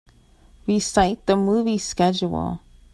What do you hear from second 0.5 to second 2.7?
Recite the movie schedule.